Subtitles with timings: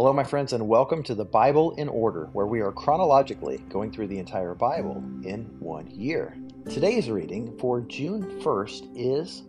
[0.00, 3.92] Hello, my friends, and welcome to the Bible in Order, where we are chronologically going
[3.92, 6.34] through the entire Bible in one year.
[6.70, 9.42] Today's reading for June 1st is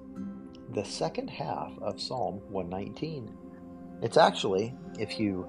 [0.74, 3.34] the second half of Psalm 119.
[4.02, 5.48] It's actually, if you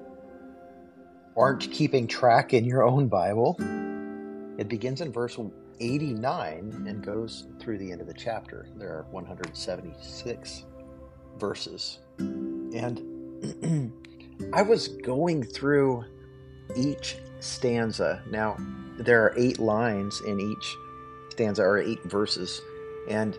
[1.37, 3.57] aren't keeping track in your own Bible,
[4.57, 5.37] it begins in verse
[5.81, 8.69] 89 and goes through the end of the chapter.
[8.77, 10.65] There are 176
[11.41, 11.99] verses.
[12.19, 13.93] And
[14.53, 16.05] I was going through
[16.77, 18.23] each stanza.
[18.31, 18.57] Now,
[18.99, 20.77] there are eight lines in each
[21.31, 22.61] stanza, or eight verses,
[23.09, 23.39] and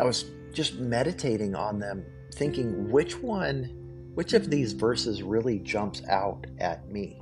[0.00, 2.04] I was just meditating on them,
[2.34, 3.64] thinking which one,
[4.14, 7.20] which of these verses really jumps out at me.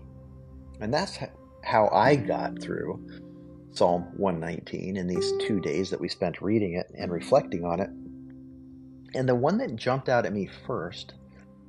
[0.81, 1.19] And that's
[1.65, 3.05] how I got through
[3.73, 7.91] Psalm 119 in these two days that we spent reading it and reflecting on it.
[9.15, 11.15] And the one that jumped out at me first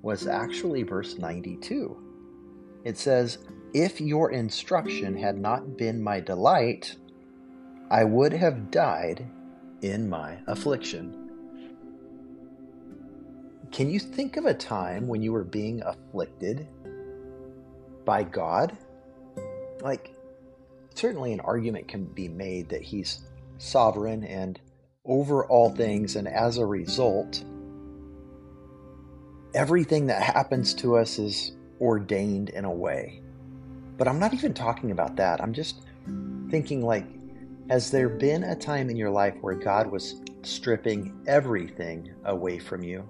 [0.01, 1.97] was actually verse 92.
[2.83, 3.39] It says,
[3.73, 6.95] If your instruction had not been my delight,
[7.89, 9.25] I would have died
[9.81, 11.27] in my affliction.
[13.71, 16.67] Can you think of a time when you were being afflicted
[18.05, 18.77] by God?
[19.81, 20.13] Like,
[20.95, 23.21] certainly an argument can be made that He's
[23.57, 24.59] sovereign and
[25.05, 27.43] over all things, and as a result,
[29.53, 33.21] everything that happens to us is ordained in a way.
[33.97, 35.41] But I'm not even talking about that.
[35.41, 35.81] I'm just
[36.49, 37.05] thinking like,
[37.69, 42.83] has there been a time in your life where God was stripping everything away from
[42.83, 43.07] you?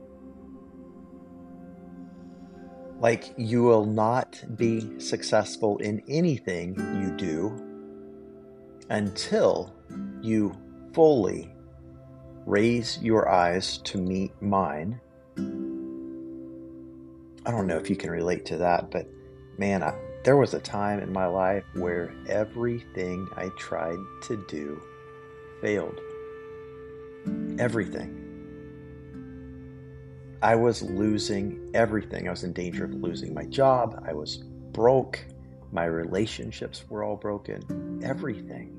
[3.00, 7.64] Like you will not be successful in anything you do
[8.90, 9.76] until
[10.22, 10.56] you
[10.94, 11.54] fully
[12.46, 15.00] raise your eyes to meet mine
[17.48, 19.08] I don't know if you can relate to that, but
[19.58, 24.81] man, I, there was a time in my life where everything I tried to do
[25.62, 25.97] failed.
[27.58, 28.25] Everything.
[30.41, 32.28] I was losing everything.
[32.28, 34.03] I was in danger of losing my job.
[34.06, 34.44] I was
[34.74, 35.25] broke.
[35.72, 38.02] My relationships were all broken.
[38.03, 38.74] Everything.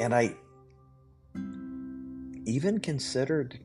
[0.00, 0.34] And I
[2.44, 3.60] even considered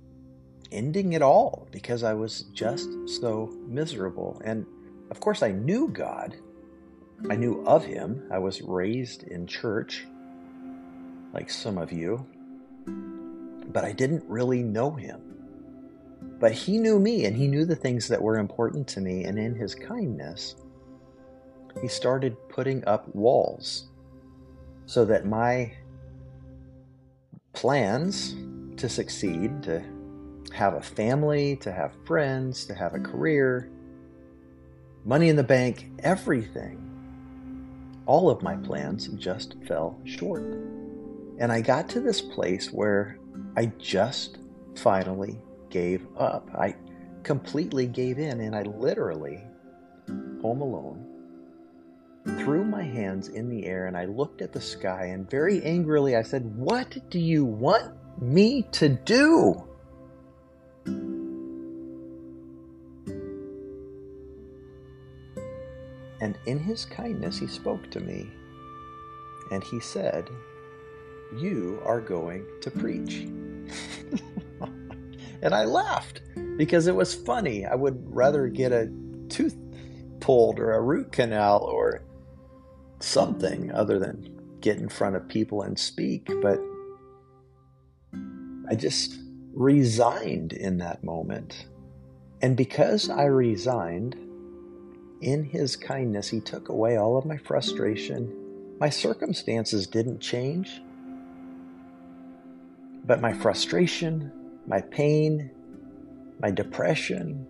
[0.74, 4.42] ending it all because I was just so miserable.
[4.44, 4.66] And
[5.12, 6.36] of course, I knew God,
[7.30, 8.28] I knew of Him.
[8.32, 10.06] I was raised in church,
[11.34, 12.26] like some of you,
[13.72, 15.22] but I didn't really know Him.
[16.40, 19.24] But He knew me, and He knew the things that were important to me.
[19.24, 20.56] And in His kindness,
[21.82, 23.88] He started putting up walls
[24.86, 25.72] so that my
[27.54, 28.36] plans
[28.78, 29.84] to succeed, to
[30.54, 33.70] have a family, to have friends, to have a career,
[35.04, 36.80] money in the bank, everything.
[38.06, 40.44] All of my plans just fell short.
[41.40, 43.18] And I got to this place where
[43.58, 44.38] I just
[44.76, 45.42] finally
[45.72, 46.48] gave up.
[46.54, 46.76] I
[47.24, 49.44] completely gave in, and I literally,
[50.08, 51.04] home alone,
[52.38, 56.16] threw my hands in the air and I looked at the sky and very angrily
[56.16, 59.68] I said, What do you want me to do?
[66.24, 68.32] And in his kindness, he spoke to me.
[69.52, 70.30] And he said,
[71.36, 73.16] You are going to preach.
[75.42, 76.22] and I laughed
[76.56, 77.66] because it was funny.
[77.66, 78.90] I would rather get a
[79.28, 79.58] tooth
[80.22, 82.04] pulled or a root canal or
[83.02, 86.32] something other than get in front of people and speak.
[86.42, 86.62] But
[88.70, 89.20] I just
[89.54, 91.66] resigned in that moment.
[92.42, 94.16] And because I resigned,
[95.24, 98.32] in his kindness, he took away all of my frustration.
[98.80, 100.82] My circumstances didn't change,
[103.06, 104.32] but my frustration,
[104.68, 105.52] my pain,
[106.40, 107.48] my depression,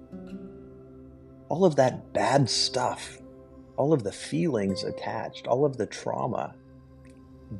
[1.49, 3.17] all of that bad stuff,
[3.77, 6.55] all of the feelings attached, all of the trauma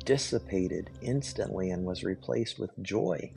[0.04, 3.30] dissipated instantly and was replaced with joy.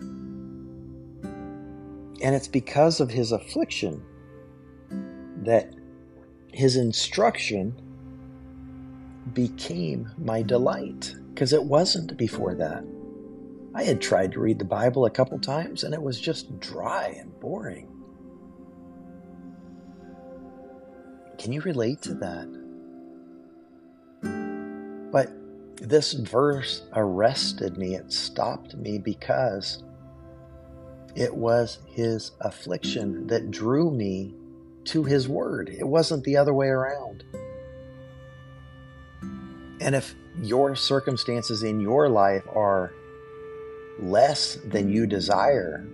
[2.22, 4.04] And it's because of his affliction
[5.44, 5.74] that
[6.54, 7.74] his instruction
[9.34, 12.84] became my delight because it wasn't before that.
[13.76, 17.16] I had tried to read the Bible a couple times and it was just dry
[17.20, 17.90] and boring.
[21.38, 22.48] Can you relate to that?
[25.12, 25.32] But
[25.82, 29.84] this verse arrested me, it stopped me because
[31.16, 34.36] It was his affliction that drew me
[34.88, 35.70] to his word.
[35.70, 37.24] It wasn't the other way around.
[39.80, 42.94] And if your circumstances in your life are
[44.00, 45.88] less than you desire,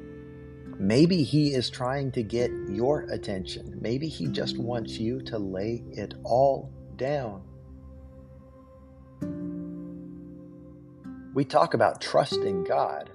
[0.77, 3.77] maybe he is trying to get your attention.
[3.81, 7.43] Maybe he just wants you to lay it all down.
[11.33, 13.09] We talk about trusting God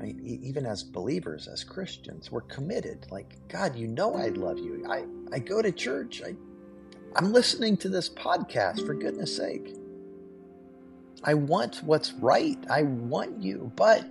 [0.00, 0.16] right?
[0.24, 3.06] Even as believers, as Christians, we're committed.
[3.10, 4.84] Like, God, you know I love you.
[4.88, 6.22] I, I go to church.
[6.24, 6.34] I,
[7.16, 9.76] I'm listening to this podcast, for goodness sake.
[11.22, 12.58] I want what's right.
[12.70, 14.06] I want you, but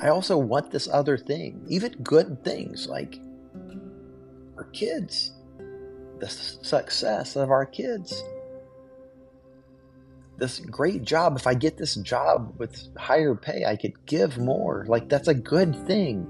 [0.00, 3.20] I also want this other thing, even good things like
[4.56, 5.32] our kids,
[6.18, 8.22] the success of our kids
[10.42, 11.36] this great job.
[11.36, 14.84] If I get this job with higher pay, I could give more.
[14.88, 16.26] Like, that's a good thing.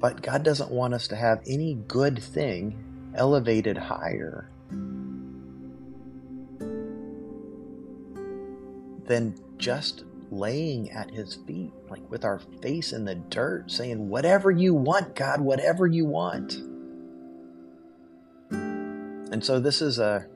[0.00, 4.50] But God doesn't want us to have any good thing elevated higher
[9.04, 14.50] than just laying at His feet, like with our face in the dirt, saying, Whatever
[14.50, 16.56] you want, God, whatever you want.
[19.32, 20.26] And so this is a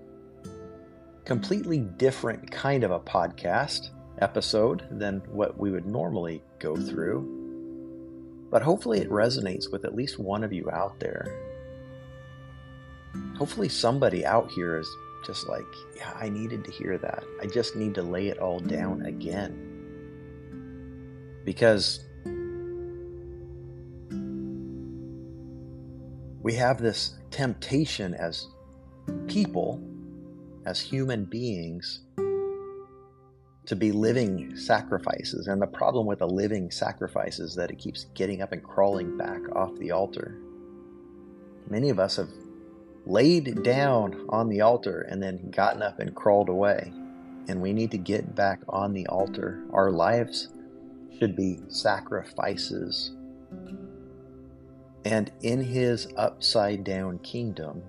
[1.27, 3.91] completely different kind of a podcast
[4.21, 8.49] episode than what we would normally go through.
[8.51, 11.27] But hopefully it resonates with at least one of you out there.
[13.37, 14.89] Hopefully somebody out here is
[15.27, 17.23] just like, yeah, I needed to hear that.
[17.43, 19.63] I just need to lay it all down again.
[21.45, 22.01] Because
[26.43, 28.47] we have this temptation as
[29.27, 29.83] people,
[30.65, 32.01] as human beings,
[33.67, 35.49] to be living sacrifices.
[35.49, 39.17] And the problem with a living sacrifice is that it keeps getting up and crawling
[39.17, 40.39] back off the altar.
[41.69, 42.31] Many of us have
[43.05, 46.93] laid down on the altar and then gotten up and crawled away.
[47.49, 49.65] And we need to get back on the altar.
[49.73, 50.49] Our lives
[51.19, 53.13] should be sacrifices.
[55.05, 57.83] And in his upside down kingdom,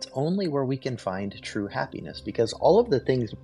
[0.00, 3.34] that's only where we can find true happiness because all of the things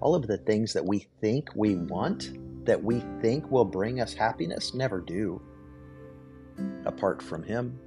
[0.00, 2.30] all of the things that we think we want
[2.64, 5.40] that we think will bring us happiness never do
[6.86, 7.78] apart from him.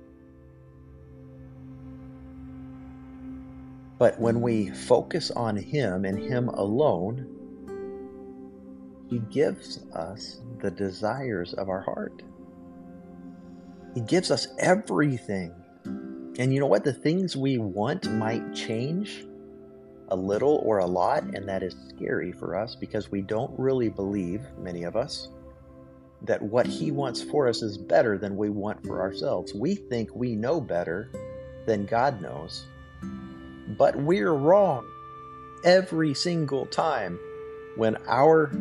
[3.97, 7.27] But when we focus on him and him alone
[9.09, 12.21] he gives us the desires of our heart.
[13.95, 15.55] He gives us everything
[16.39, 16.83] and you know what?
[16.83, 19.25] The things we want might change
[20.09, 23.89] a little or a lot, and that is scary for us because we don't really
[23.89, 25.29] believe, many of us,
[26.23, 29.53] that what He wants for us is better than we want for ourselves.
[29.53, 31.09] We think we know better
[31.65, 32.65] than God knows,
[33.77, 34.85] but we're wrong
[35.63, 37.19] every single time
[37.75, 38.51] when our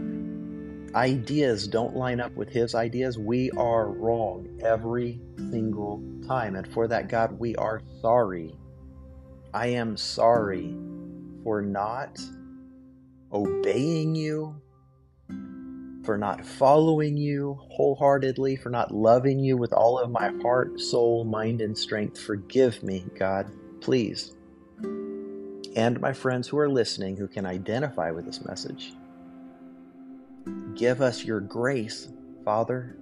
[0.94, 5.20] ideas don't line up with His ideas, we are wrong every
[5.50, 6.56] single time.
[6.56, 8.54] And for that, God, we are sorry.
[9.52, 10.76] I am sorry
[11.42, 12.18] for not
[13.32, 14.60] obeying you,
[16.04, 21.24] for not following you wholeheartedly, for not loving you with all of my heart, soul,
[21.24, 22.18] mind, and strength.
[22.20, 24.34] Forgive me, God, please.
[25.76, 28.92] And my friends who are listening who can identify with this message.
[30.74, 32.08] Give us your grace,
[32.44, 32.96] Father,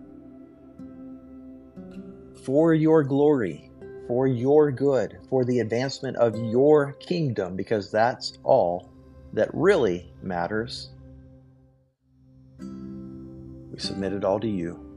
[2.45, 3.71] for your glory,
[4.07, 8.91] for your good, for the advancement of your kingdom, because that's all
[9.35, 10.91] that really matters.
[12.59, 14.88] We submit it all to you.